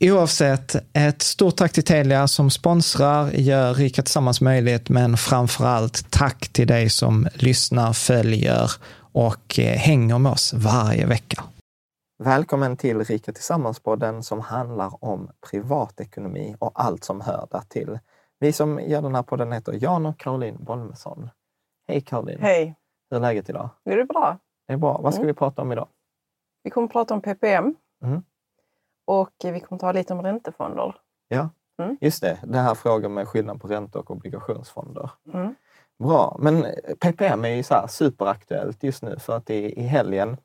[0.00, 6.10] Oavsett, ett stort tack till Telia som sponsrar, gör Rika Tillsammans möjligt, men framför allt
[6.10, 8.70] tack till dig som lyssnar, följer
[9.12, 11.44] och eh, hänger med oss varje vecka.
[12.24, 17.98] Välkommen till Rika Tillsammans-podden som handlar om privatekonomi och allt som hör där till.
[18.40, 21.30] Vi som gör den här podden heter Jan och Caroline Bolmesson.
[21.88, 22.38] Hej Caroline!
[22.40, 22.74] Hej!
[23.10, 23.70] Hur är läget idag?
[23.84, 24.38] Det är bra.
[24.66, 24.98] Det är bra.
[25.02, 25.26] Vad ska Mm.
[25.34, 25.88] vi prata om idag?
[26.62, 28.22] Vi kommer att prata om PPM Mm.
[29.08, 30.94] Och vi kommer att ta lite om räntefonder.
[31.28, 31.48] Ja,
[31.82, 31.96] Mm.
[32.00, 32.38] just det.
[32.42, 35.10] Det här frågan med skillnad på ränte och obligationsfonder.
[35.34, 35.54] Mm.
[35.98, 36.66] Bra, men
[37.00, 40.36] PPM är ju så superaktuellt just nu för att i, i helgen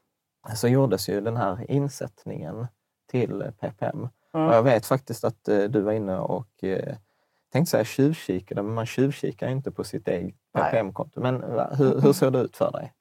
[0.56, 2.68] så gjordes ju den här insättningen
[3.12, 4.08] till PPM.
[4.34, 4.48] Mm.
[4.48, 6.96] Och jag vet faktiskt att eh, du var inne och eh,
[7.52, 10.36] tänkte säga tjuvkikade, men man tjuvkikar inte på sitt eget.
[10.54, 11.20] PPM-konto.
[11.22, 12.94] Men va, hur, hur såg det ut för dig?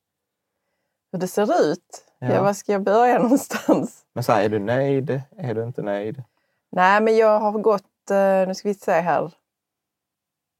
[1.13, 2.05] Hur det ser ut?
[2.19, 2.33] Ja.
[2.33, 2.43] Ja.
[2.43, 4.05] var ska jag börja någonstans?
[4.13, 5.23] Men så här, är du nöjd?
[5.37, 6.23] Är du inte nöjd?
[6.71, 9.33] Nej, men jag har gått, eh, nu ska vi se här,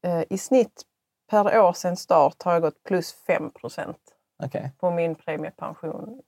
[0.05, 0.81] Eh, i snitt
[1.29, 3.97] per år sedan start har jag gått plus 5 procent
[4.43, 6.21] Okej, på min premiepension.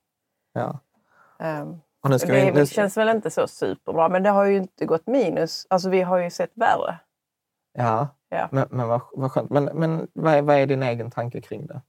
[0.53, 0.80] ja.
[2.19, 5.08] Ska det vi, nu, känns väl inte så superbra, men det har ju inte gått
[5.08, 5.68] minus.
[5.69, 7.00] Alltså vi har ju sett värre.
[7.74, 8.47] ja, Ja.
[8.52, 9.50] men, men vad, vad skönt.
[9.50, 11.81] Men, men vad, är, vad är din egen tanke kring det?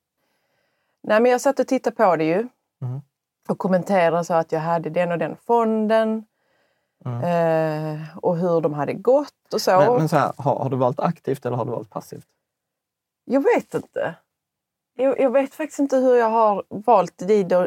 [1.06, 2.49] Nej, men jag satt och tittade på det ju
[2.83, 3.00] Mm.
[3.49, 6.25] och kommenterade så att jag hade den och den fonden
[7.05, 9.71] eh, och hur de hade gått och så.
[9.71, 9.87] Mm.
[9.87, 12.27] Men, men så här, har, har du valt aktivt eller har du valt passivt?
[13.25, 14.15] Jag vet inte.
[14.94, 17.19] Jag, jag vet faktiskt inte hur jag har valt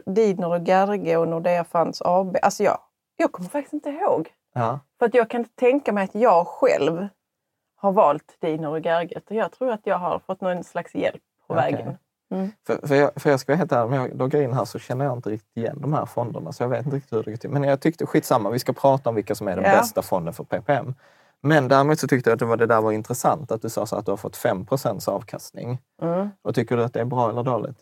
[0.05, 2.37] Didner, och Gerge och Nordea Funds AB.
[2.41, 2.79] Alltså jag,
[3.15, 4.33] jag kommer faktiskt inte ihåg.
[4.53, 4.79] Ja.
[4.99, 7.07] För att jag kan inte tänka mig att jag själv
[7.75, 9.21] har valt Didner och Gerge.
[9.27, 11.71] Jag tror att jag har fått någon slags hjälp på Okej.
[11.73, 11.97] vägen.
[12.31, 12.51] Mm.
[12.67, 14.79] För, för, jag, för jag ska vara helt ärlig, om jag loggar in här så
[14.79, 16.51] känner jag inte riktigt igen de här fonderna.
[16.51, 17.49] Så jag vet inte riktigt hur det går till.
[17.49, 19.71] Men jag tyckte skitsamma, vi ska prata om vilka som är den Ja.
[19.71, 20.95] bästa fonden för PPM.
[21.41, 23.85] Men däremot så tyckte jag att det, var, det där var intressant, att du sa
[23.85, 24.65] så att du har fått 5
[25.07, 25.79] avkastning.
[26.01, 26.29] Mm.
[26.41, 27.77] Och tycker du att det är bra eller dåligt?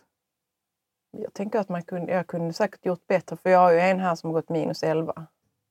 [1.16, 4.00] Jag tänker att man kunde, jag kunde säkert gjort bättre för jag har ju en
[4.00, 5.26] här som har gått minus 11.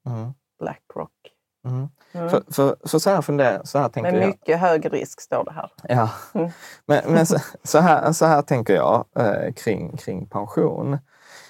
[0.09, 0.33] Mm.
[0.59, 1.12] Blackrock.
[1.68, 1.90] Mm.
[2.12, 2.30] Mm.
[2.30, 4.28] För, för, för så här funderar så här tänker Med jag.
[4.28, 5.72] mycket hög risk står det här.
[5.84, 6.10] Ja.
[6.34, 6.52] Mm.
[6.86, 10.98] Men, men så, så, här, så här tänker jag eh, kring, kring pension.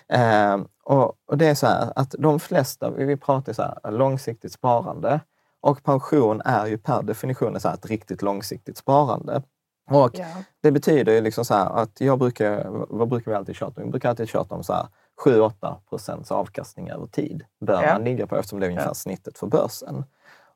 [0.09, 4.53] Eh, och, och, det är så här att de flesta, vi pratar så här, långsiktigt
[4.53, 5.19] sparande
[5.61, 9.41] och pension är ju per definition så här, ett riktigt långsiktigt sparande.
[9.91, 10.25] Och ja.
[10.61, 13.87] Det betyder ju liksom så att jag brukar, vad brukar vi alltid tjata om?
[13.87, 14.87] Vi brukar alltid tjata om så här
[15.25, 17.93] 7-8 procents avkastning över tid bör ja.
[17.93, 18.93] man ligga på eftersom det är ungefär ja.
[18.93, 20.03] snittet för börsen.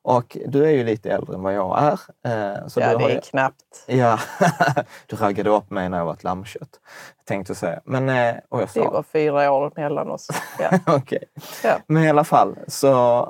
[0.04, 1.92] Och du är ju lite äldre än vad jag är.
[1.92, 3.20] Eh, så ja, det är ju...
[3.20, 3.84] knappt.
[3.86, 4.18] Ja,
[5.06, 6.80] du raggade upp mig när jag var ett lammkött,
[7.24, 7.80] tänkte säga.
[7.84, 8.84] Men, eh, och jag sa...
[8.84, 10.28] Det var fyra år mellan oss.
[10.58, 10.78] Ja.
[10.96, 11.24] Okej.
[11.64, 11.78] Ja.
[11.86, 13.20] Men i alla fall, så,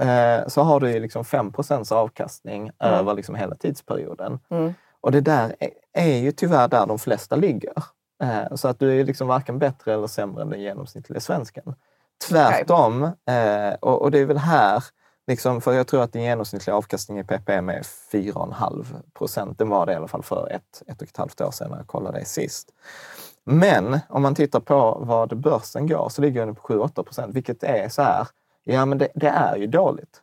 [0.00, 1.52] eh, så har du ju liksom 5
[1.90, 2.94] avkastning mm.
[2.94, 4.38] över liksom hela tidsperioden.
[4.50, 4.74] Mm.
[5.00, 7.72] Och det där är, är ju tyvärr där de flesta ligger.
[8.54, 11.74] Så att du är liksom varken bättre eller sämre än den genomsnittliga svensken.
[12.28, 13.76] Tvärtom, okay.
[13.80, 14.84] och, och det är väl här
[15.26, 19.58] Liksom, för jag tror att den genomsnittliga avkastningen i PPM är 4,5 procent.
[19.58, 21.76] Den var det i alla fall för ett, ett och ett halvt år sedan när
[21.76, 22.68] jag kollade det sist.
[23.44, 27.62] Men om man tittar på vad börsen går så ligger den på 7-8 procent, vilket
[27.62, 28.26] är så här,
[28.64, 30.21] ja men det, det, är ju dåligt.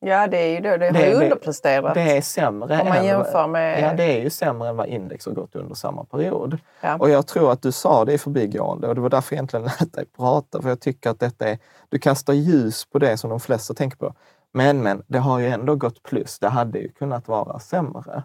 [0.00, 0.76] Ja, det är ju det.
[0.76, 1.94] Det har ju underpresterat.
[1.94, 2.80] Det är sämre.
[2.80, 3.82] Om man jämför med...
[3.82, 6.58] Ja, det är ju sämre än vad index har gått under samma period.
[6.80, 6.96] Ja.
[6.96, 9.64] Och jag tror att du sa det i förbigående och det var därför jag egentligen
[9.64, 10.62] lät dig prata.
[10.62, 11.58] För jag tycker att detta är,
[11.88, 14.14] du kastar ljus på det som de flesta tänker på.
[14.52, 16.38] Men, men, det har ju ändå gått plus.
[16.38, 18.22] Det hade ju kunnat vara sämre.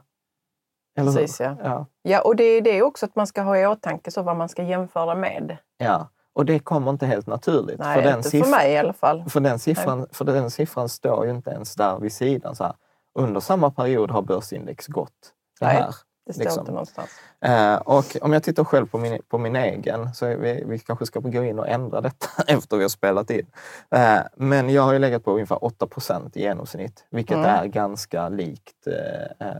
[0.97, 1.57] Eller Precis, ja.
[1.63, 1.85] ja.
[2.01, 4.49] Ja, och det är det också att man ska ha i åtanke så vad man
[4.49, 5.57] ska jämföra med.
[5.77, 7.79] Ja, och det kommer inte helt naturligt.
[7.79, 9.29] Nej, för inte för mig i alla fall.
[9.29, 12.55] För den, siffran, för den siffran står ju inte ens där vid sidan.
[12.55, 12.73] Så här.
[13.19, 15.33] Under samma period har börsindex gått.
[15.59, 15.75] Det Nej.
[15.75, 15.95] här.
[16.25, 16.59] Det står liksom.
[16.59, 17.09] inte någonstans.
[17.41, 21.05] Eh, och om jag tittar själv på min, på min egen, så vi, vi kanske
[21.05, 23.47] ska gå in och ändra detta efter vi har spelat in.
[23.91, 27.49] Eh, men jag har ju legat på ungefär 8 procent i genomsnitt, vilket mm.
[27.49, 29.55] är ganska likt eh, eh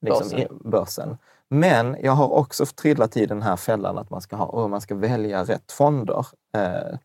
[0.00, 0.58] liksom börsen.
[0.70, 1.18] börsen.
[1.54, 4.80] Men jag har också trillat i den här fällan att man ska, ha, och man
[4.80, 6.26] ska välja rätt fonder.
[6.54, 6.98] Eh,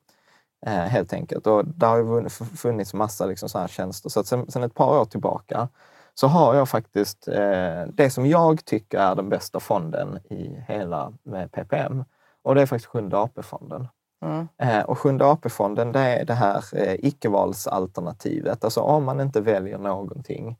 [0.65, 1.47] eh, helt enkelt.
[1.47, 4.09] Och där har funnits massa liksom så här tjänster.
[4.09, 5.69] Så att sen, sen ett par år tillbaka
[6.13, 11.13] så har jag faktiskt eh, det som jag tycker är den bästa fonden i hela
[11.23, 12.03] med PPM.
[12.41, 13.87] Och det är faktiskt Sjunde AP-fonden.
[14.25, 14.47] Mm.
[14.57, 18.63] Eh, och Sjunde AP-fonden det är det här eh, icke-valsalternativet.
[18.63, 20.57] Alltså om man inte väljer någonting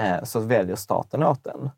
[0.00, 1.70] eh, så väljer staten åt den.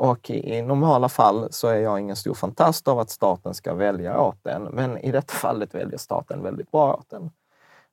[0.00, 4.20] Och i, normala fall så är jag ingen stor fantast av att staten ska välja
[4.20, 4.62] åt den.
[4.62, 7.30] Men i detta fallet väljer staten väldigt bra åt den.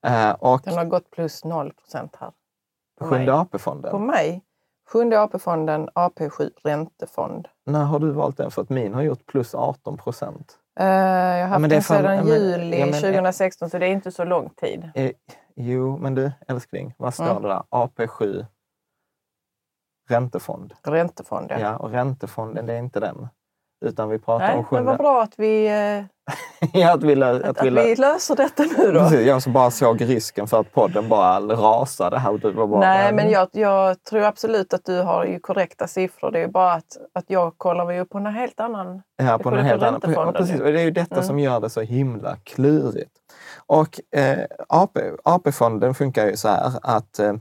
[0.06, 2.32] Eh, och den har gått plus 0 procent här.
[3.02, 3.92] Sjunde AP-fonden?
[3.92, 4.42] På mig?
[4.90, 7.48] Sjunde AP-fonden, AP7 räntefond.
[7.66, 8.52] När har du valt den?
[8.52, 10.58] För att min har gjort plus 18 procent.
[10.80, 14.12] Uh, jag har haft ja, den sedan juli ja, men, 2016, så det är inte
[14.12, 14.92] så lång tid.
[14.96, 15.12] Eh,
[15.56, 17.42] jo, men du älskling, vad står mm.
[17.42, 17.64] det där?
[17.70, 18.46] AP7
[20.08, 20.74] räntefond.
[20.84, 21.60] Räntefond, ja.
[21.60, 21.78] ja.
[21.78, 23.28] Och räntefonden, det är inte den.
[23.86, 24.84] Utan vi pratar Nej, om sjunde...
[24.84, 25.68] Men vad bra att vi,
[26.74, 27.36] ja, att vi, lö...
[27.36, 27.84] att, att, vi, lö...
[27.84, 29.00] vi löser detta nu då.
[29.00, 32.38] Precis, jag som bara såg risken för att podden bara rasade här.
[32.38, 36.32] Du var bara, Nej, men jag, jag, tror absolut att du har ju korrekta siffror.
[36.32, 39.02] Det är bara att, att jag kollar ju på en helt annan...
[39.18, 40.02] Ja, på en helt annan.
[40.06, 40.62] Ja, precis.
[40.62, 41.28] Och det är ju detta mm.
[41.28, 43.12] som gör det så himla klurigt.
[43.66, 47.34] Och eh, AP, AP-fonden funkar ju så här att eh,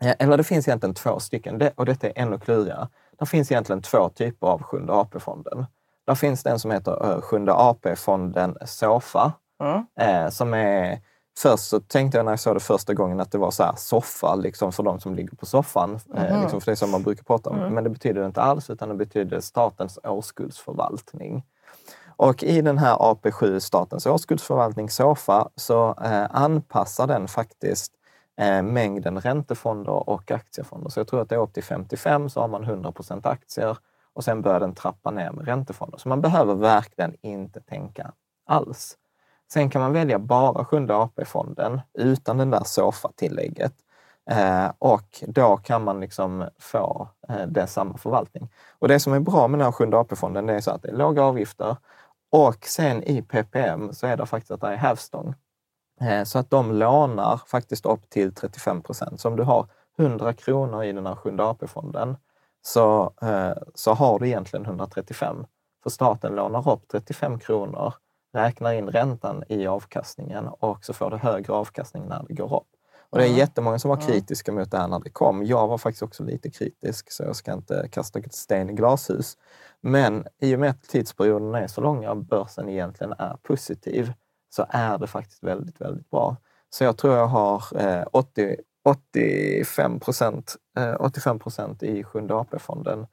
[0.00, 2.88] eller det finns egentligen två stycken och detta är ännu klurigare.
[3.18, 5.66] Det finns egentligen två typer av Sjunde AP-fonden.
[6.06, 9.32] Där finns det en som heter uh, Sjunde AP-fonden SOFA.
[9.62, 9.86] Mm.
[10.00, 11.00] Eh, som är,
[11.38, 13.74] först så tänkte jag när jag såg det första gången att det var så här
[13.76, 16.00] soffa liksom för de som ligger på soffan.
[16.14, 16.24] Mm.
[16.24, 17.58] Eh, liksom för det som man brukar prata om.
[17.58, 17.74] Mm.
[17.74, 21.44] Men det betyder det inte alls, utan det betyder statens årskuldsförvaltning.
[22.16, 27.92] Och i den här AP7, statens årskuldsförvaltning SOFA, så eh, anpassar den faktiskt
[28.36, 30.90] eh, mängden räntefonder och aktiefonder.
[30.90, 33.76] Så jag tror att det är upp till 55 så har man 100 procent aktier
[34.12, 35.98] och sen börjar den trappa ner med räntefonder.
[35.98, 38.12] Så man behöver verkligen inte tänka
[38.46, 38.96] alls.
[39.52, 43.74] Sen kan man välja bara Sjunde AP-fonden utan den där SOFA-tillägget.
[44.30, 48.48] Eh, och då kan man liksom få eh, det samma förvaltning.
[48.78, 50.88] Och det som är bra med den här Sjunde AP-fonden det är så att det
[50.88, 51.76] är låga avgifter
[52.30, 55.34] och sen i PPM så är det faktiskt att det är hävstång.
[56.00, 59.20] Eh, så att de lånar faktiskt upp till 35 procent.
[59.20, 59.66] Så om du har
[59.98, 62.16] 100 kronor i den här Sjunde AP-fonden
[62.62, 65.46] så, eh, så har du egentligen 135.
[65.82, 67.94] För staten lånar upp 35 kronor,
[68.34, 72.66] räknar in räntan i avkastningen och så får du högre avkastning när det går upp.
[73.10, 75.44] Och det är jättemånga som var kritiska mot det här när det kom.
[75.44, 79.36] Jag var faktiskt också lite kritisk, så jag ska inte kasta sten i glashus.
[79.80, 84.12] Men i och med att tidsperioderna är så långa och börsen egentligen är positiv,
[84.48, 86.36] så är det faktiskt väldigt, väldigt bra.
[86.70, 90.56] Så jag tror jag har eh, 80, 85 procent
[90.98, 93.06] 85 procent i Sjunde AP-fonden.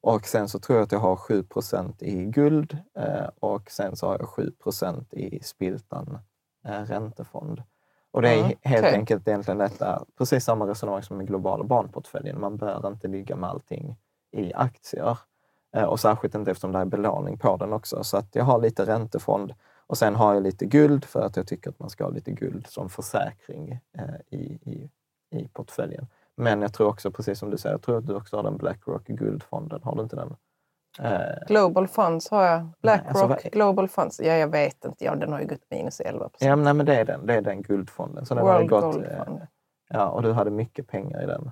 [0.00, 3.96] Och sen så tror jag att jag har 7 procent i guld eh, och sen
[3.96, 6.18] så har jag 7 procent i Spiltan
[6.66, 7.62] eh, räntefond.
[8.12, 8.94] Och det är Mm, helt okej.
[8.98, 12.40] enkelt egentligen detta, precis samma resonemang som med globala barnportföljen.
[12.40, 13.96] Man bör inte ligga med allting
[14.32, 15.18] i aktier.
[15.76, 18.04] Eh, och särskilt inte eftersom det är belåning på den också.
[18.04, 19.54] Så att jag har lite räntefond
[19.90, 22.32] och sen har jag lite guld för att jag tycker att man ska ha lite
[22.32, 24.04] guld som försäkring eh,
[24.38, 24.90] i, i,
[25.38, 26.06] i portföljen.
[26.36, 28.56] Men jag tror också, precis som du säger, jag tror att du också har den
[28.56, 29.80] Blackrock guldfonden.
[29.82, 30.36] Har du inte den?
[31.00, 32.68] Eh, Global Funds har jag.
[32.82, 34.20] Blackrock alltså Global Funds.
[34.20, 35.04] Ja, jag vet inte.
[35.04, 36.48] Ja, den har ju gått minus 11 procent.
[36.48, 38.26] ja, men, nej, men det är den, det är den guldfonden.
[38.26, 39.40] Så den har World gått, Gold eh, Fund.
[39.88, 41.50] Ja, och du hade mycket pengar i den.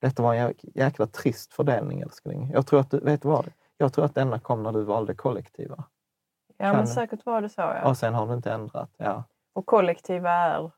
[0.00, 2.50] Detta var en jäk- jäkla trist fördelning, älskling.
[2.54, 3.52] Jag tror att du, vet vad?
[3.76, 5.84] Jag tror att denna kom när du valde kollektiva.
[6.60, 7.60] Ja, men säkert var det så.
[7.60, 7.88] Ja.
[7.88, 8.90] Och sen har du inte ändrat.
[8.96, 9.24] Ja.
[9.52, 10.70] Och kollektiva är...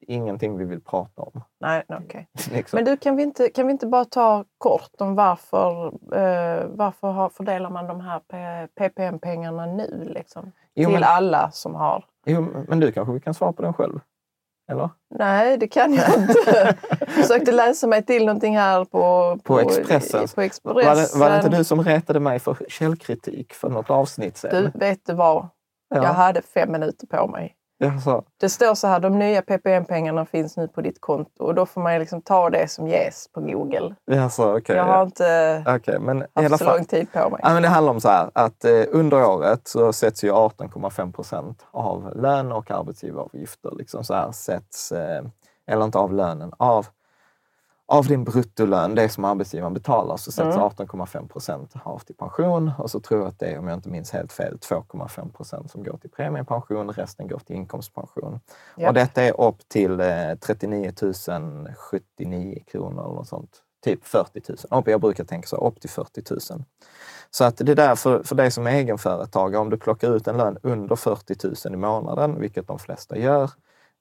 [0.00, 1.44] Ingenting vi vill prata om.
[1.60, 2.28] Nej, okej.
[2.52, 2.76] Liksom.
[2.76, 5.86] Men du, kan vi, inte, kan vi inte bara ta kort om varför,
[6.16, 8.20] eh, varför har, fördelar man de här
[8.66, 10.04] PPM-pengarna nu?
[10.14, 12.04] Liksom, jo, till men, alla som har...
[12.26, 14.00] jo, men du kanske vi kan svara på den själv?
[14.70, 14.90] Eller?
[15.14, 16.34] Nej, det kan jag inte.
[17.00, 20.28] Jag försökte läsa mig till någonting här på, På Expressen.
[20.28, 21.18] På Var Expressen.
[21.18, 24.50] det, var det inte du som retade mig för källkritik för något avsnitt sen?
[24.72, 25.48] Du, vet du vad?
[25.94, 26.08] Jag ja.
[26.08, 27.56] hade fem minuter på mig.
[27.82, 31.54] Jag sa, Det står så här, de nya PPM-pengarna finns nu på ditt konto och
[31.54, 33.94] då får man liksom ta det som ges på Google.
[34.04, 34.76] jag sa okej.
[34.76, 36.76] Jag har inte Okej, men haft så fall.
[36.76, 37.40] lång tid på mig.
[37.42, 41.12] Ja, men det handlar om så här att eh, under året så sätts ju 18,5
[41.12, 43.70] procent av lön och arbetsgivaravgifter.
[43.78, 45.22] Liksom så här sätts, eh,
[45.70, 46.86] eller inte av lönen, av,
[47.90, 50.68] av din bruttolön, det som arbetsgivaren betalar, så sätts Mm.
[50.68, 52.72] 18,5 procent av till pension.
[52.78, 55.70] Och så tror jag att det är, om jag inte minns helt fel, 2,5 procent
[55.70, 56.90] som går till premiepension.
[56.90, 58.40] Resten går till inkomstpension.
[58.76, 58.88] Japp.
[58.88, 60.92] Och detta är upp till eh, 39
[61.76, 63.62] 079 kronor eller något sånt.
[63.84, 64.80] Typ 40 000.
[64.80, 66.64] Upp, jag brukar tänka så, upp till 40 000.
[67.30, 70.36] Så att det är därför, för dig som är egenföretagare, om du plockar ut en
[70.36, 73.50] lön under 40 000 i månaden, vilket de flesta gör,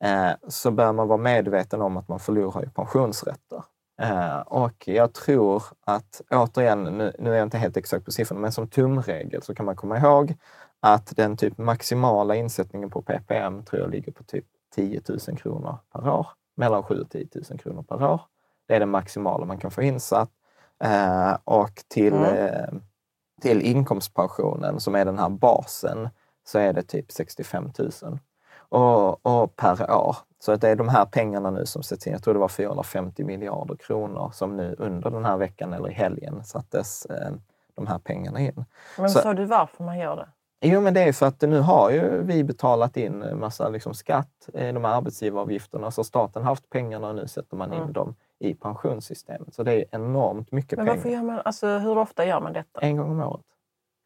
[0.04, 3.64] eh, så bör man vara medveten om att man förlorar ju pensionsrätter.
[4.00, 8.42] Eh, och jag tror att, återigen, nu, nu är jag inte helt exakt på siffrorna,
[8.42, 10.36] men som tumregel så kan man komma ihåg
[10.80, 15.78] att den typ maximala insättningen på PPM tror jag ligger på typ 10 000 kronor
[15.94, 16.28] per år.
[16.58, 18.22] Mellan 7 och 10 000 kronor per år.
[18.68, 20.30] Det är det maximala man kan få insatt.
[20.84, 22.46] Eh, och till, Mm.
[22.46, 22.70] eh,
[23.42, 26.10] till inkomstpensionen, som är den här basen,
[26.44, 28.20] så är det typ 65 000
[28.70, 30.16] och, och per år.
[30.40, 32.14] Så att det är de här pengarna nu som sätts in.
[32.14, 35.94] Jag tror det var 450 miljarder kronor som nu under den här veckan eller i
[35.94, 37.32] helgen sattes eh,
[37.76, 38.66] de här pengarna in.
[38.98, 40.30] Men så- sa du varför man gör det?
[40.62, 44.50] Jo, men det är för att nu har ju vi betalat in massa liksom skatt,
[44.54, 47.94] eh, de här arbetsgivaravgifterna, så staten har haft pengarna och nu sätter man in Mm.
[47.94, 49.54] dem i pensionssystemet.
[49.54, 51.18] Så det är enormt mycket Men pengar.
[51.18, 52.80] gör man, alltså, hur ofta gör man detta?
[52.82, 53.46] En gång om året.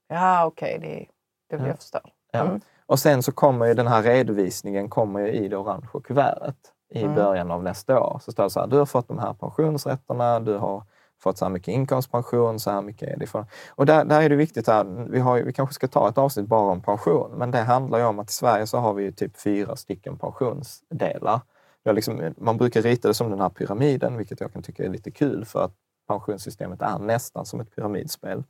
[0.08, 1.06] Ja, okej, det,
[1.50, 1.72] det vill Ja.
[1.72, 2.00] jag förstå.
[2.32, 2.60] Ja.
[2.86, 6.56] Och sen så kommer ju den här redovisningen kommer ju i det orangea kuvertet
[6.94, 7.16] i Mm.
[7.16, 8.20] början av nästa år.
[8.22, 10.84] Så står det så här, du har fått de här pensionsrätterna, du har
[11.24, 13.46] fått så här mycket inkomstpension, så här mycket är det för...
[13.70, 16.48] Och där, där är det viktigt, här, vi, har, vi kanske ska ta ett avsnitt
[16.48, 19.12] bara om pension, men det handlar ju om att i Sverige så har vi ju
[19.12, 21.42] typ fyra stycken pensionsdelar.
[21.86, 25.12] Liksom, man brukar rita det som den här pyramiden, vilket jag kan tycka är lite
[25.12, 25.74] kul för att
[26.08, 28.44] pensionssystemet är nästan som ett pyramidspel.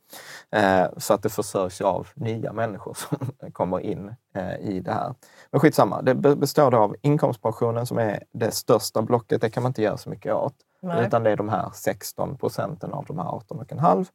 [0.50, 3.18] Eh, så att det försörjs av nya människor som
[3.52, 5.14] kommer in eh, i det här.
[5.50, 9.40] Men skitsamma, det be- består av inkomstpensionen som är det största blocket.
[9.40, 10.54] Det kan man inte göra så mycket åt.
[10.82, 11.06] Nej.
[11.06, 14.06] Utan det är de här 16 procenten av de här 18,5.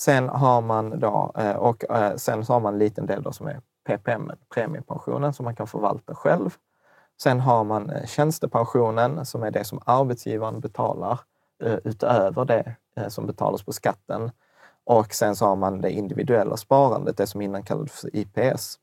[0.00, 1.84] Sen har man då, eh, och
[2.16, 5.66] sen så har man en liten del då som är PPM, premiepensionen, som man kan
[5.66, 6.50] förvalta själv.
[7.22, 11.20] Sen har man tjänstepensionen som är det som arbetsgivaren betalar
[11.84, 14.30] utöver det eh, som betalas på skatten.
[14.84, 18.78] Och sen så har man det individuella sparandet, det som innan kallades för IPS.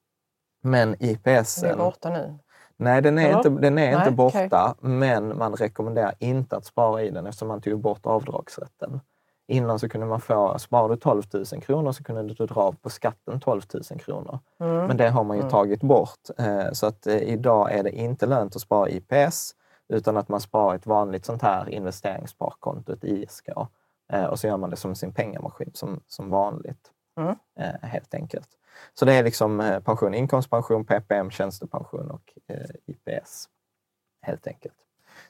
[0.64, 1.56] Men IPS...
[1.62, 2.38] Det är borta nu.
[2.78, 3.38] Nej, den är, Eller?
[3.38, 4.90] inte, den är Nej, inte borta, okej.
[4.90, 9.00] men man rekommenderar inte att spara i den eftersom man tog bort avdragsrätten.
[9.48, 12.76] Innan så kunde man få, sparar du 12 000 kronor så kunde du dra av
[12.76, 14.40] på skatten 12 000 kronor.
[14.60, 14.86] Mm.
[14.88, 16.20] Men det har man ju tagit bort.
[16.38, 19.56] Eh, Så att eh, idag är det inte lönt att spara IPS
[19.90, 23.50] utan att man sparar ett vanligt sånt här investeringssparkonto, ett ISK.
[24.14, 26.92] Eh, Och så gör man det som sin pengamaskin som, som vanligt.
[27.20, 27.36] Mm.
[27.60, 28.50] Eh, Helt enkelt.
[28.94, 33.50] Så det är liksom eh, pension, inkomstpension, PPM, tjänstepension och eh, IPS.
[34.22, 34.76] Helt enkelt.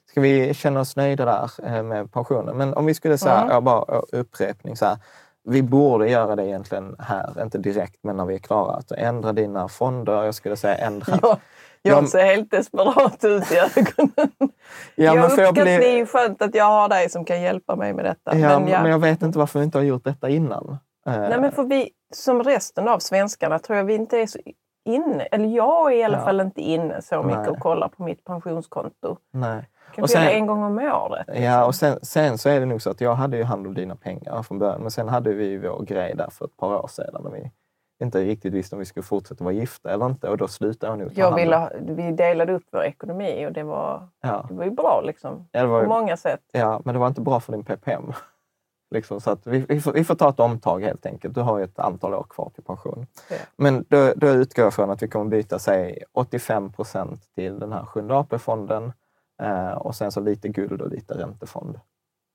[0.05, 2.57] Ska vi känna oss nöjda där eh, med pensionen?
[2.57, 3.63] Men om vi skulle säga, Mm.
[3.63, 4.97] bara upprepning så här.
[5.43, 8.75] Vi borde göra det egentligen här, inte direkt, men när vi är klara.
[8.75, 10.23] Att ändra dina fonder.
[10.23, 11.19] Jag skulle säga ändra...
[11.21, 11.37] Jag,
[11.81, 14.11] jag Ja, ser helt desperat ut i ögonen.
[14.15, 14.47] Ja,
[14.95, 17.75] men jag jag uppskattar, bli- Det är skönt att jag har dig som kan hjälpa
[17.75, 18.37] mig med detta.
[18.37, 18.81] Ja, men, ja.
[18.81, 20.77] men jag vet inte varför vi inte har gjort detta innan.
[21.07, 24.39] Eh, Nej, men för vi, som resten av svenskarna tror jag vi inte är så
[24.89, 26.23] inne, eller jag är i alla Ja.
[26.23, 27.49] fall inte inne så mycket Nej.
[27.49, 29.17] och kollar på mitt pensionskonto.
[29.33, 29.69] Nej.
[30.03, 31.27] Och sen- en gång om året.
[31.27, 31.43] liksom.
[31.43, 33.73] Ja, och sen, sen så är det nog så att jag hade ju hand om
[33.73, 36.87] dina pengar från början, men sen hade vi vår grej där för ett par år
[36.87, 37.51] sedan när vi
[38.03, 40.99] inte riktigt visste om vi skulle fortsätta vara gifta eller inte och då slutade jag
[40.99, 44.45] nog ta Jag ville, ha- vi delade upp vår ekonomi och det var, Ja.
[44.49, 45.47] det var ju bra liksom.
[45.51, 46.41] Ja, var På många sätt.
[46.51, 48.13] Ja, men det var inte bra för din PPM.
[48.95, 51.35] liksom, så att vi, vi, får, vi får ta ett omtag helt enkelt.
[51.35, 53.05] Du har ju ett antal år kvar till pension.
[53.29, 53.35] Ja.
[53.55, 57.73] Men då, då utgår jag från att vi kommer byta sig 85 procent till den
[57.73, 58.93] här sjunde AP-fonden
[59.39, 61.79] eh, och sen så lite guld och lite räntefond.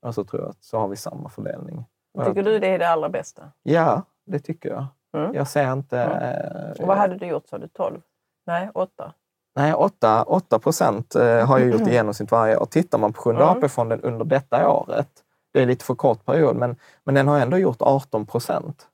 [0.07, 1.85] Och så tror jag att så har vi samma fördelning.
[2.27, 3.43] Tycker du det är det allra bästa?
[3.63, 4.87] Ja, det tycker jag.
[5.17, 5.35] Mm.
[5.35, 5.99] Jag ser inte...
[6.01, 6.23] Mm.
[6.23, 7.69] eh, Och vad hade du gjort sa du?
[7.69, 8.01] 12?
[8.47, 9.13] Nej, 8?
[9.57, 12.67] Nej, 8, 8 procent eh, har jag gjort i genomsnitt varje år.
[12.67, 13.59] Tittar man på Sjunde Mm.
[13.59, 15.09] AP-fonden under detta året,
[15.53, 18.89] det är lite för kort period, men, men den har ändå gjort 18 procent.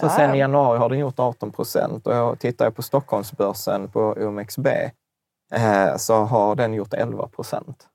[0.00, 0.10] Så Ja.
[0.10, 4.00] sen i januari har den gjort 18 procent och jag tittar jag på Stockholmsbörsen på
[4.00, 4.66] OMXB
[5.98, 7.88] så har den gjort 11 procent.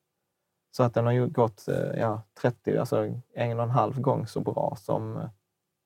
[0.72, 2.98] Så att den har ju gått eh, ja, 30, alltså
[3.36, 5.22] en och en halv gång så bra som, eh,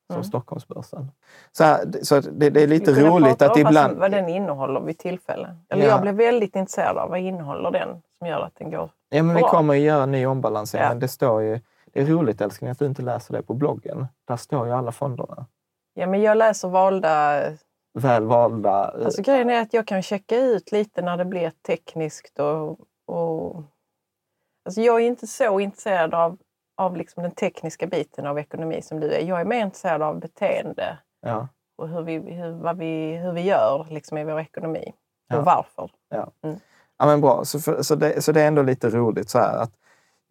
[0.07, 0.23] som Mm.
[0.23, 1.11] Stockholmsbörsen.
[1.51, 3.97] Så, här, så det, det är lite Vi roligt att om ibland...
[3.97, 5.55] Vad, den innehåller vid tillfälle.
[5.69, 5.89] Eller Ja.
[5.89, 8.89] jag blev väldigt intresserad av vad innehåller den som gör att den går...
[9.09, 9.49] Ja, men vi Bra.
[9.49, 10.83] kommer att göra en ny ombalansering.
[10.83, 10.89] Ja.
[10.89, 11.59] Men det står ju,
[11.93, 14.07] det är roligt älskling att du inte läser det på bloggen.
[14.27, 15.45] Där står ju alla fonderna.
[15.93, 17.41] Ja, men jag läser valda...
[17.93, 18.93] Väl valda.
[18.99, 22.79] eh, Alltså grejen är att jag kan checka ut lite när det blir tekniskt och...
[23.07, 23.63] och
[24.65, 26.37] alltså jag är inte så intresserad av,
[26.77, 29.19] av liksom den tekniska biten av ekonomi som du är.
[29.19, 31.47] Jag är mer intresserad av beteende ja,
[31.77, 34.93] och hur vi, hur, vad vi, hur vi gör liksom i vår ekonomi.
[35.27, 35.37] Ja.
[35.37, 35.91] Och varför.
[36.09, 36.31] ja.
[36.43, 36.59] Mm.
[36.97, 37.45] ja, men bra.
[37.45, 39.73] Så, för, så, det, så det är ändå lite roligt så här att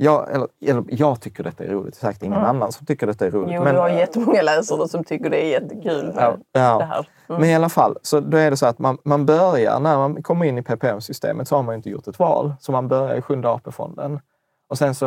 [0.03, 1.95] jag, eller, eller, jag tycker detta är roligt.
[1.95, 2.49] Säkert ingen Mm.
[2.49, 3.55] annan som tycker detta är roligt.
[3.55, 6.79] Jo, men, du har jättemånga läsare som tycker det är jättekul ja, ja.
[6.79, 7.09] det här.
[7.29, 7.41] Mm.
[7.41, 10.23] Men i alla fall, så då är det så att man, man börjar, när man
[10.23, 12.55] kommer in i PPM-systemet så har man inte gjort ett val.
[12.61, 14.21] Så man börjar i Sjunde AP-fonden.
[14.69, 15.07] Och sen så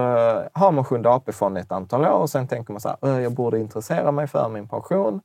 [0.53, 3.31] har man Sjunde AP-fonden ett antal år och sen tänker man så här, "Ö, jag
[3.31, 5.21] borde intressera mig för min pension.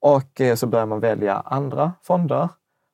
[0.00, 2.48] Och eh, så börjar man välja andra fonder.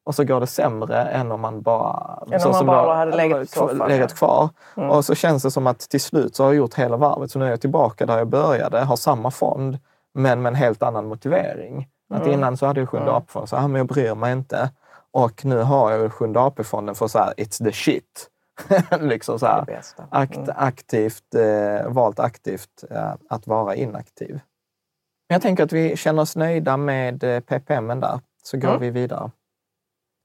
[0.04, 3.16] Och så går det sämre än om man bara, Än om man bara jag- hade
[3.16, 4.48] legat kvar- legat kvar.
[4.76, 4.90] Mm.
[4.90, 7.30] Och så känns det som att till slut så har jag gjort hela varvet.
[7.30, 9.78] Så nu är jag tillbaka där jag började, har samma fond,
[10.14, 11.88] men med en helt annan motivering.
[12.14, 12.32] Att Mm.
[12.32, 13.16] innan så hade jag Sjunde Mm.
[13.16, 14.70] AP-fonden, så ah, men jag bryr mig inte.
[15.12, 18.30] Och nu har jag Sjunde AP-fonden för så här, it's the shit.
[19.00, 20.04] liksom så här, bästa.
[20.10, 20.50] akt, Mm.
[20.56, 24.40] aktivt, eh, valt aktivt eh, att vara inaktiv.
[25.28, 28.80] Jag tänker att vi känner oss nöjda med eh, PPM där, så går Mm.
[28.80, 29.30] vi vidare.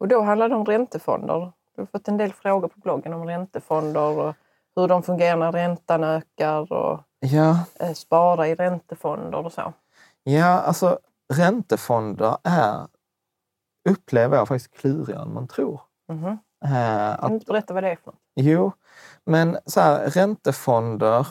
[0.05, 1.51] Och då handlar det om räntefonder.
[1.75, 4.33] Du har fått en del frågor på bloggen om räntefonder och
[4.75, 9.73] hur de fungerar när räntan ökar och Ja, eh, spara i räntefonder och så.
[10.23, 10.99] ja, alltså
[11.33, 12.87] räntefonder är,
[13.89, 15.81] upplever jag faktiskt klurigare än man tror.
[16.07, 16.37] Mhm.
[16.65, 18.19] Eh, att Kan du inte berätta vad det är för något?
[18.35, 18.71] Jo,
[19.23, 21.27] men så här, räntefonder,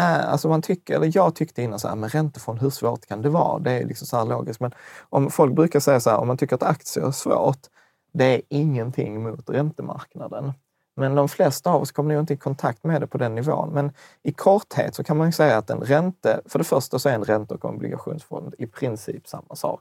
[0.00, 3.22] är, alltså man tycker, eller jag tyckte innan så här, men räntefond, hur svårt kan
[3.22, 3.58] det vara?
[3.58, 4.60] Det är liksom så här logiskt.
[4.60, 4.74] Men
[5.08, 7.66] om folk brukar säga så här, om man tycker att aktier är svårt,
[8.12, 10.52] det är ingenting mot räntemarknaden.
[10.96, 13.70] Men de flesta av oss kommer nog inte i kontakt med det på den nivån.
[13.70, 17.08] Men i korthet så kan man ju säga att en ränte, för det första så
[17.08, 19.80] är en ränte och obligationsfond i princip samma sak.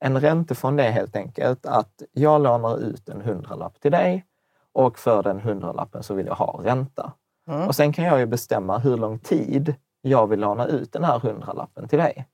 [0.00, 4.24] En räntefond är helt enkelt att jag lånar ut en hundralapp till dig
[4.72, 7.12] och för den hundralappen så vill jag ha ränta.
[7.48, 7.68] Mm.
[7.68, 11.18] Och sen kan jag ju bestämma hur lång tid jag vill låna ut den här
[11.18, 12.26] hundralappen till dig.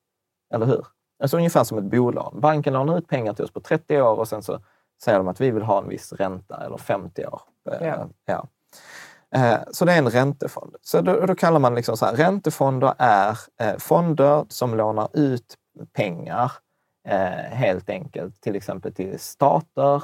[0.55, 0.87] Eller hur?
[1.23, 2.41] Alltså ungefär som ett bolån.
[2.41, 4.59] Banken lånar ut pengar till oss på 30 år och sen så
[5.05, 7.41] säger de att vi vill ha en viss ränta eller 50 år.
[7.71, 8.09] Eh, Ja.
[8.25, 8.47] ja.
[9.35, 10.77] Eh, Så det är en räntefond.
[10.83, 15.55] Så då, då kallar man liksom så här, räntefonder är eh, fonder som lånar ut
[15.93, 16.53] pengar
[17.51, 20.03] helt enkelt, till exempel till stater,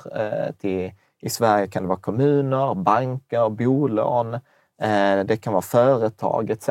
[0.53, 4.38] till, i Sverige kan det vara kommuner, banker, bolån,
[5.27, 6.69] det kan vara företag etc.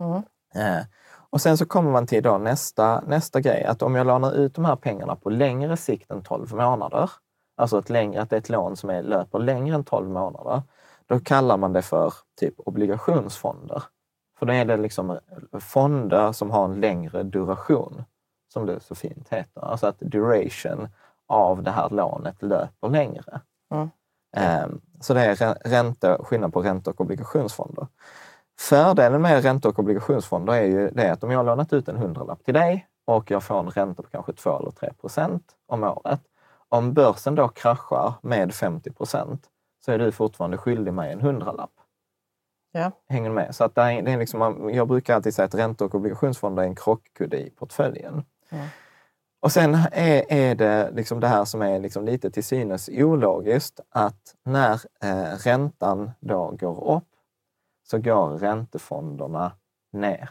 [0.00, 0.22] Mm.
[0.54, 0.84] Eh,
[1.30, 4.54] och sen så kommer man till då nästa, nästa grej, att om jag lånar ut
[4.54, 7.10] de här pengarna på längre sikt än 12 månader,
[7.56, 10.62] alltså ett längre, att det är ett lån som är, löper längre än 12 månader,
[11.06, 13.82] då kallar man det för typ obligationsfonder.
[14.38, 15.18] För då är det liksom
[15.60, 18.04] fonder som har en längre duration,
[18.52, 19.60] som det så fint heter.
[19.60, 20.88] Alltså att duration
[21.26, 23.40] av det här lånet löper längre.
[23.74, 23.90] Mm.
[24.36, 27.86] Ehm, Så det är rä- ränte, skillnad på ränte och obligationsfonder.
[28.58, 31.96] Fördelen med ränte och obligationsfonder är ju det att om jag har lånat ut en
[31.96, 35.84] hundralapp till dig och jag får en ränta på kanske 2 eller 3 procent om
[35.84, 36.20] året.
[36.68, 39.46] Om börsen då kraschar med 50 procent
[39.84, 41.70] så är du fortfarande skyldig mig en hundralapp.
[42.72, 42.90] Ja.
[43.08, 43.54] Hänger du med?
[43.54, 46.74] Så att det är, liksom, jag brukar alltid säga att ränte och obligationsfonder är en
[46.74, 48.24] krockkudde i portföljen.
[48.50, 48.66] Mm.
[49.46, 53.80] Och sen är, är det liksom det här som är liksom lite till synes ologiskt,
[53.90, 57.08] att när eh, räntan då går upp
[57.90, 59.52] så går räntefonderna
[59.92, 60.30] ner.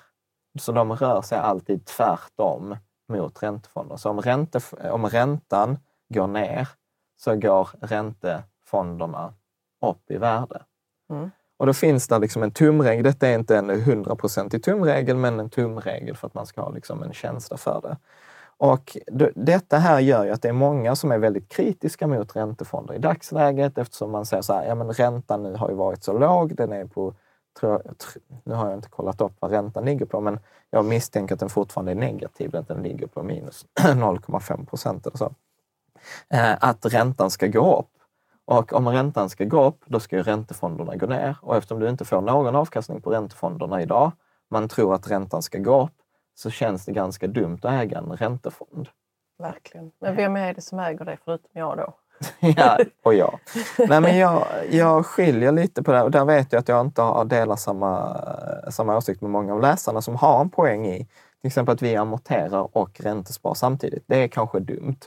[0.59, 2.77] Så de rör sig alltid tvärtom
[3.09, 3.95] mot räntefonder.
[3.95, 4.59] Så om, ränte,
[4.91, 5.77] om räntan
[6.09, 6.67] går ner
[7.17, 9.33] så går räntefonderna
[9.85, 10.63] upp i värde.
[11.09, 11.31] Mm.
[11.57, 13.03] Och då finns det liksom en tumregel.
[13.03, 17.03] Detta är inte en hundraprocentig tumregel, men en tumregel för att man ska ha liksom
[17.03, 17.97] en känsla för det.
[18.57, 18.97] Och
[19.35, 22.97] detta här gör ju att det är många som är väldigt kritiska mot räntefonder i
[22.97, 26.55] dagsläget eftersom man säger så här, ja men räntan nu har ju varit så låg,
[26.55, 27.13] den är på,
[27.59, 27.81] tror,
[28.43, 30.39] nu har jag inte kollat upp vad räntan ligger på, men
[30.69, 35.17] jag misstänker att den fortfarande är negativ, att den ligger på minus 0,5 procent eller
[35.17, 35.33] så.
[36.29, 37.89] Eh, att räntan ska gå upp.
[38.45, 41.37] Och om räntan ska gå upp, då ska ju räntefonderna gå ner.
[41.41, 44.11] Och eftersom du inte får någon avkastning på räntefonderna idag,
[44.49, 45.91] man tror att räntan ska gå upp,
[46.35, 48.89] så känns det ganska dumt att äga en räntefond.
[49.39, 49.91] Verkligen.
[49.99, 51.93] Men vem är det som äger det förutom jag då?
[52.39, 53.39] ja, och jag.
[53.77, 57.01] Nej, men jag, jag skiljer lite på det och där vet jag att jag inte
[57.01, 58.17] har delar samma,
[58.71, 61.07] samma åsikt med många av läsarna som har en poäng i
[61.45, 64.03] till exempel att vi amorterar och räntespar samtidigt.
[64.07, 64.99] Det är kanske dumt.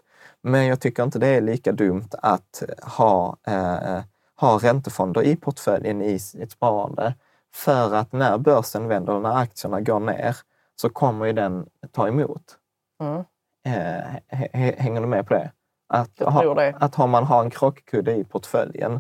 [0.43, 4.01] Men jag tycker inte det är lika dumt att ha, eh,
[4.41, 7.15] ha räntefonder i portföljen i ett sparande.
[7.55, 10.37] För att när börsen vänder och när aktierna går ner
[10.81, 12.59] så kommer ju den ta emot.
[13.03, 13.25] Mm.
[13.67, 15.53] Eh, hänger du med på det?
[15.89, 16.75] Att, ha, det.
[16.81, 18.93] att har man har en krockkudde i portföljen,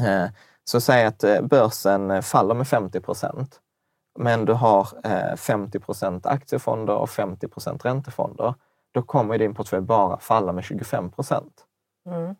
[0.00, 0.26] eh,
[0.64, 3.60] så säg att eh, börsen faller med 50 procent,
[4.18, 8.54] men du har eh, 50 procent aktiefonder och 50 procent räntefonder,
[8.92, 11.64] då kommer din portfölj bara falla med 25 procent.
[12.06, 12.34] Mm.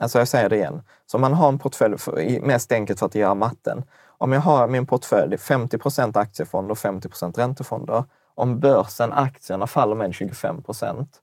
[0.00, 0.82] Alltså jag säger det igen.
[1.06, 3.84] Så om man har en portfölj, för, mest enkelt för att göra matten.
[4.18, 8.04] Om jag har min portfölj 50 procent aktiefonder och 50 procent räntefonder.
[8.34, 11.18] Om börsen, aktierna faller med 25 procent,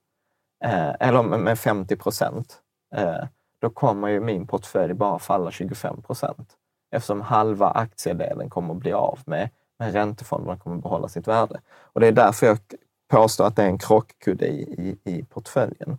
[0.63, 2.57] eh, eller med 50 procent,
[2.95, 3.23] eh,
[3.59, 6.49] då kommer ju min portfölj bara falla 25 procent.
[6.91, 11.61] Eftersom halva aktiedelen kommer att bli av med, men räntefonderna kommer att behålla sitt värde.
[11.93, 12.57] Och det är därför jag
[13.07, 14.61] påstår att det är en krockkudde i,
[15.03, 15.97] i, i portföljen.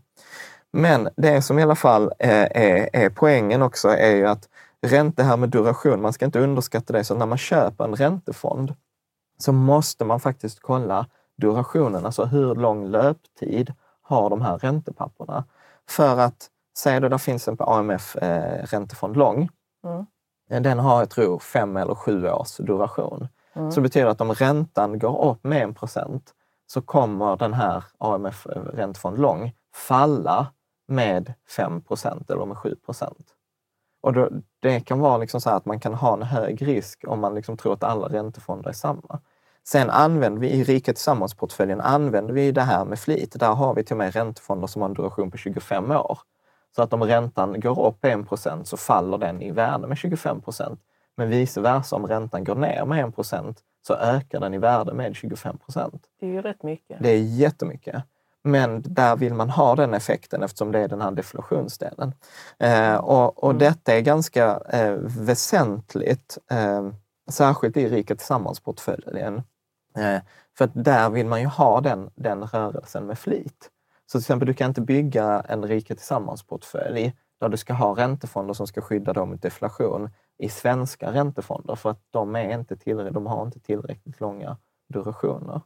[0.73, 4.49] Men det som i alla fall är, är, är poängen också är ju att
[4.87, 7.05] ränte här med duration, man ska inte underskatta det.
[7.05, 8.75] Så när man köper en räntefond
[9.39, 13.73] så måste man faktiskt kolla durationen, alltså hur lång löptid
[14.03, 15.45] har de här räntepapperna?
[15.89, 19.49] För att, säg då det finns en AMF eh, räntefond lång.
[19.85, 20.07] Mm.
[20.63, 23.29] Den har, jag tror, fem eller sju års duration.
[23.55, 23.71] Mm.
[23.71, 26.35] Så det betyder att om räntan går upp med en procent
[26.67, 30.47] så kommer den här AMF eh, räntefond lång falla
[30.89, 32.77] med 5% eller med 7
[34.07, 34.29] och då,
[34.61, 37.57] Det kan vara liksom så att man kan ha en hög risk om man liksom
[37.57, 39.21] tror att alla räntefonder är samma.
[39.65, 43.37] Sen använder vi i Rika Tillsammans-portföljen använder vi det här med flit.
[43.41, 46.19] Där har vi till och med räntefonder som har en duration på 25 år.
[46.77, 50.79] Så att om räntan går upp 1% så faller den i värde med 25%
[51.17, 55.13] Men vice versa, om räntan går ner med 1 så ökar den i värde med
[55.13, 57.03] 25% Det är ju rätt mycket.
[57.03, 58.03] Det är jättemycket.
[58.47, 62.15] Men där vill man ha den effekten eftersom det är den här deflationsdelen.
[62.59, 63.59] Eh, och, och mm.
[63.59, 66.89] detta är ganska eh, väsentligt, eh,
[67.31, 69.43] särskilt i Rika Tillsammans-portföljen.
[69.97, 70.21] Eh,
[70.59, 73.71] för att där vill man ju ha den, den rörelsen med flit.
[74.07, 78.55] Så till exempel, du kan inte bygga en Rika Tillsammans-portfölj där du ska ha räntefonder
[78.55, 83.15] som ska skydda dem mot deflation i svenska räntefonder för att de, är inte tillräckligt,
[83.15, 84.57] de har inte tillräckligt långa
[84.89, 85.61] durationer.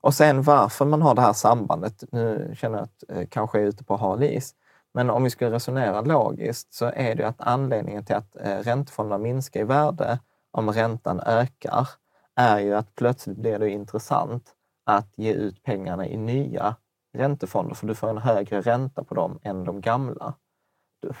[0.00, 3.64] Och sen varför man har det här sambandet, nu känner jag att eh, kanske är
[3.64, 4.54] ute på hal is,
[4.94, 9.18] men om vi ska resonera logiskt så är det att anledningen till att eh, räntefonderna
[9.18, 10.18] minskar i värde
[10.50, 11.88] om räntan ökar
[12.36, 14.54] är ju att plötsligt blir det intressant
[14.86, 16.76] att ge ut pengarna i nya
[17.16, 20.34] räntefonder, för du får en högre ränta på dem än de gamla.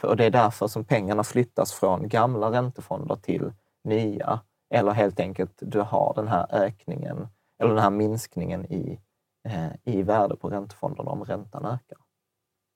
[0.02, 3.52] Och det är därför som pengarna flyttas från gamla räntefonder till
[3.84, 4.40] nya.
[4.70, 9.00] Eller helt enkelt, du har den här ökningen eller den här minskningen i,
[9.48, 11.98] eh, i värde på räntefonderna om räntan ökar.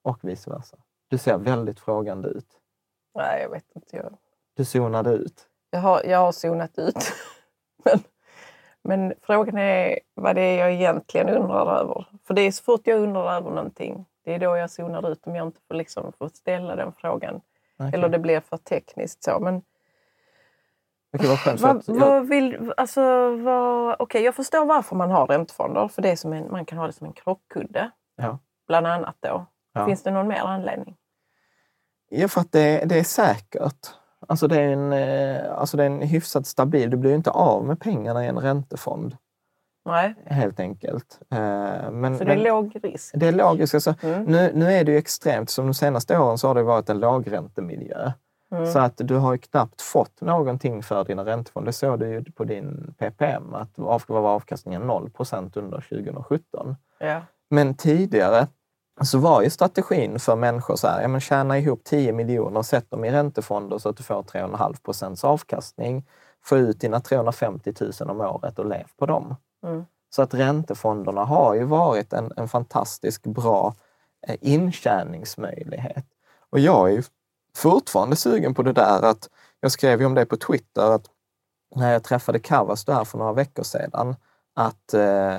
[0.03, 0.77] Och vice versa.
[1.09, 2.59] Du ser väldigt frågande ut.
[3.15, 3.97] Nej, jag vet inte.
[3.97, 4.17] Jag...
[4.57, 5.49] Du zonade ut.
[5.71, 7.13] Jag har, jag har zonat ut.
[7.85, 7.99] men,
[8.83, 12.07] men frågan är vad det är jag egentligen undrar över.
[12.25, 15.27] För det är så fort jag undrar över någonting, det är då jag zonar ut
[15.27, 17.41] om jag inte får, liksom, får ställa den frågan.
[17.79, 17.91] Okay.
[17.93, 19.41] Eller det blir för tekniskt så.
[19.41, 19.63] Men
[21.13, 21.61] Okej, vad skönt.
[21.61, 25.89] Vad, vad vill, alltså, vad, okay, jag förstår varför man har räntefonder.
[25.89, 27.91] För det är som en, man kan ha det som en krockkudde.
[28.17, 28.39] Ja.
[28.69, 29.47] Bland annat då.
[29.75, 29.87] Ja.
[29.87, 30.97] Finns det någon mer anledning?
[32.09, 33.91] Ja, för att det, det är säkert.
[34.29, 36.91] Alltså det, är en, eh, alltså det är en hyfsat stabil...
[36.91, 39.17] Du blir ju inte av med pengarna i en räntefond.
[39.85, 41.21] Nej, helt enkelt.
[41.31, 41.39] Eh,
[41.91, 43.15] Men, så det är men- låg risk.
[43.15, 43.75] det är logiskt.
[43.75, 44.25] Alltså, Mm.
[44.25, 47.01] nu, nu är det ju extremt, som de senaste åren så har det varit en
[47.01, 48.13] lågräntemiljö.
[48.53, 48.73] Mm.
[48.73, 51.67] Så att du har ju knappt fått någonting för dina räntefonder.
[51.67, 56.77] Det såg du ju på din PPM, att av- var avkastningen 0% under 2017.
[56.99, 57.21] Ja.
[57.51, 58.47] Men tidigare
[59.01, 62.91] så var ju strategin för människor så här, ja men tjäna ihop 10 miljoner, sätt
[62.91, 66.07] dem i räntefonder så att du får 3,5 procents avkastning.
[66.45, 69.37] Få ut dina 350 000 om året och lev på dem.
[69.67, 69.85] Mm.
[70.11, 73.75] Så att räntefonderna har ju varit en, en fantastisk bra
[74.29, 76.05] eh, intjäningsmöjlighet.
[76.51, 77.03] Och jag är ju
[77.57, 79.29] fortfarande sugen på det där att,
[79.61, 81.07] jag skrev ju om det på Twitter, att
[81.75, 84.17] när jag träffade Kavas där för några veckor sedan,
[84.55, 85.35] att eh,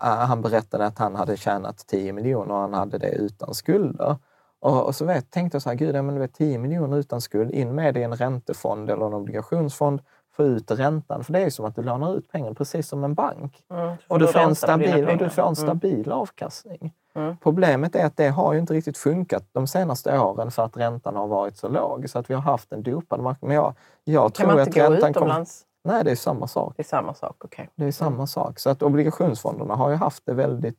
[0.00, 4.16] han berättade att han hade tjänat 10 miljoner och han hade det utan skulder.
[4.60, 6.96] Och, och så vet, tänkte jag så här, gud, ja, men du vet, 10 miljoner
[6.96, 10.00] utan skuld, in med det i en räntefond eller en obligationsfond,
[10.36, 11.24] få ut räntan.
[11.24, 13.62] För det är ju som att du lånar ut pengar precis som en bank.
[13.70, 13.96] Mm.
[14.08, 15.54] Och du, får en stabil, och du får en Mm.
[15.54, 16.92] stabil avkastning.
[17.14, 17.36] Mm.
[17.36, 21.16] Problemet är att det har ju inte riktigt funkat de senaste åren för att räntan
[21.16, 22.10] har varit så låg.
[22.10, 23.48] Så att vi har haft en dopad marknad.
[23.48, 23.74] Men jag,
[24.04, 25.26] jag Kan tror man att inte gå räntan kommer...
[25.26, 25.66] utomlands?
[25.84, 26.74] Nej, det är samma sak.
[26.76, 27.70] Det är samma sak, okej.
[27.74, 28.58] Det är samma sak.
[28.58, 30.78] Så att obligationsfonderna har ju haft det väldigt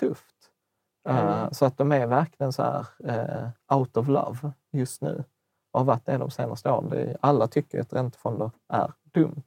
[0.00, 0.34] tufft.
[1.08, 1.28] Mm.
[1.28, 5.24] Eh, Så att de är verkligen så här eh, out of love just nu.
[5.72, 7.16] Har varit det de senaste åren.
[7.20, 9.42] Alla tycker att räntefonder är dumt.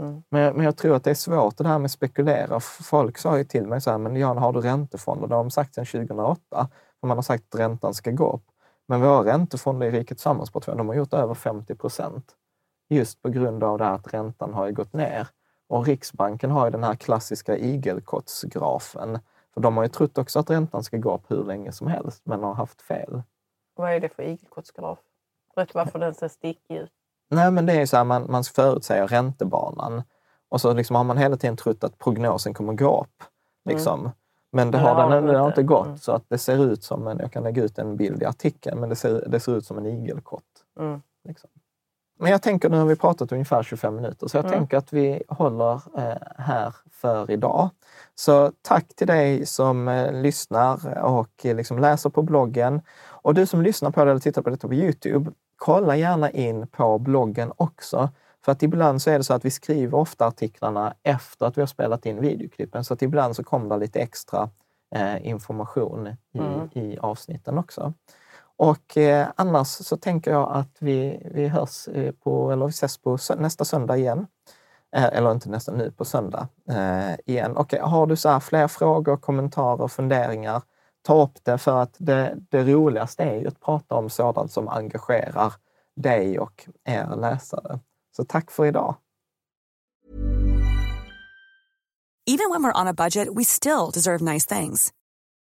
[0.00, 0.22] Mm.
[0.28, 2.60] Men, jag- men jag tror att det är svårt det här med spekulera.
[2.60, 5.28] Folk sa ju till mig så här, men Jan, har du räntefonder?
[5.28, 6.68] Det har de sagt sedan 2008.
[7.00, 8.44] För man har sagt att räntan ska gå upp.
[8.88, 12.36] Men våra räntefonder i Rikets Samhällsportfölj, de har gjort över 50 procent.
[12.88, 15.28] Just på grund av det här att räntan har ju gått ner.
[15.68, 19.18] Och Riksbanken har ju den här klassiska igelkottsgrafen.
[19.54, 22.22] För de har ju trott också att räntan ska gå upp hur länge som helst,
[22.26, 23.22] men har haft fel.
[23.74, 24.98] Vad är det för igelkottsgraf?
[25.54, 26.92] Berätta varför den ser stickig ut.
[27.30, 30.02] Nej, men det är så här, man, man förutsäger räntebanan
[30.48, 33.22] och så liksom har man hela tiden trott att prognosen kommer gå upp.
[33.68, 34.00] Liksom.
[34.02, 34.14] Men det Mm.
[34.52, 35.46] Men det har har den ännu inte.
[35.46, 35.98] inte gått, Mm.
[35.98, 38.80] så att det ser ut som en, jag kan lägga ut en bild i artikeln,
[38.80, 40.44] men det ser, det ser ut som en igelkott.
[40.80, 41.02] Mm.
[41.28, 41.50] Liksom.
[42.18, 44.58] Men jag tänker, nu har vi pratat ungefär 25 minuter, så jag Mm.
[44.58, 47.68] tänker att vi håller eh, här för idag.
[48.14, 52.80] Så tack till dig som eh, lyssnar och eh, liksom läser på bloggen.
[53.08, 55.30] Och du som lyssnar på det eller tittar på detta på Youtube,
[55.60, 58.08] kolla gärna in på bloggen också.
[58.44, 61.62] För att ibland så är det så att vi skriver ofta artiklarna efter att vi
[61.62, 64.50] har spelat in videoklippen, så att ibland så kommer det lite extra
[64.94, 66.68] eh, information i, Mm.
[66.72, 67.92] i avsnitten också.
[68.56, 72.98] Och eh, annars så tänker jag att vi, vi hörs eh, på, eller vi ses
[72.98, 74.26] på sö- nästa söndag igen.
[74.96, 77.56] Eh, eller inte nästa, nu på söndag eh, igen.
[77.56, 80.62] Och har du så här fler frågor, kommentarer, funderingar,
[81.02, 84.68] ta upp det för att det, det roligaste är ju att prata om sådant som
[84.68, 85.52] engagerar
[85.96, 87.80] dig och er läsare.
[88.16, 88.96] Så tack för idag!
[92.26, 94.92] Even when we're on a budget, we still deserve nice things.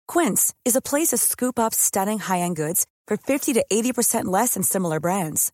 [0.07, 4.55] Quince is a place to scoop up stunning high-end goods for 50 to 80% less
[4.55, 5.53] than similar brands.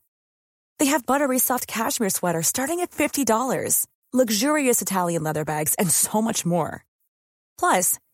[0.79, 6.21] They have buttery soft cashmere sweaters starting at $50, luxurious Italian leather bags, and so
[6.21, 6.83] much more.
[7.59, 7.99] Plus,